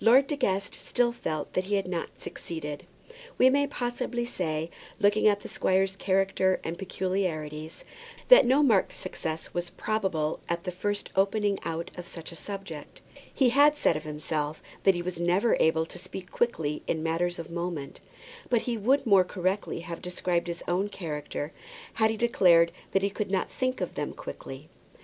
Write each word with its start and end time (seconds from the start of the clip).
Lord 0.00 0.26
De 0.26 0.34
Guest 0.34 0.74
still 0.74 1.12
felt 1.12 1.52
that 1.52 1.66
he 1.66 1.76
had 1.76 1.86
not 1.86 2.18
succeeded. 2.20 2.88
We 3.38 3.48
may 3.50 3.68
probably 3.68 4.24
say, 4.24 4.68
looking 4.98 5.28
at 5.28 5.42
the 5.42 5.48
squire's 5.48 5.94
character 5.94 6.58
and 6.64 6.76
peculiarities, 6.76 7.84
that 8.30 8.44
no 8.44 8.64
marked 8.64 8.96
success 8.96 9.54
was 9.54 9.70
probable 9.70 10.40
at 10.48 10.64
the 10.64 10.72
first 10.72 11.10
opening 11.14 11.56
out 11.64 11.92
of 11.96 12.08
such 12.08 12.32
a 12.32 12.34
subject. 12.34 13.00
He 13.32 13.50
had 13.50 13.76
said 13.76 13.96
of 13.96 14.02
himself 14.02 14.60
that 14.82 14.96
he 14.96 15.02
was 15.02 15.20
never 15.20 15.56
able 15.60 15.86
to 15.86 15.98
speak 15.98 16.32
quickly 16.32 16.82
in 16.88 17.00
matters 17.00 17.38
of 17.38 17.48
moment; 17.48 18.00
but 18.48 18.62
he 18.62 18.76
would 18.76 19.06
more 19.06 19.22
correctly 19.22 19.78
have 19.86 20.02
described 20.02 20.48
his 20.48 20.64
own 20.66 20.88
character 20.88 21.52
had 21.94 22.10
he 22.10 22.16
declared 22.16 22.72
that 22.90 23.02
he 23.02 23.08
could 23.10 23.30
not 23.30 23.52
think 23.52 23.80
of 23.80 23.94
them 23.94 24.14
quickly. 24.14 24.68